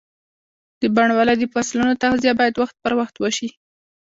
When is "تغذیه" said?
2.03-2.33